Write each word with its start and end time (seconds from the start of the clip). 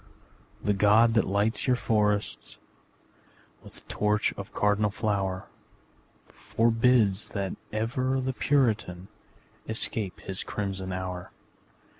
The 0.63 0.73
God 0.73 1.13
that 1.13 1.27
lights 1.27 1.67
your 1.67 1.75
forest 1.75 2.57
With 3.61 3.87
torch 3.87 4.33
of 4.33 4.51
cardinal 4.51 4.89
flower, 4.89 5.45
Forbids 6.25 7.29
that 7.35 7.55
ever 7.71 8.19
the 8.19 8.33
Puritan 8.33 9.09
Escape 9.69 10.21
his 10.21 10.43
crimson 10.43 10.91
hour. 10.91 11.29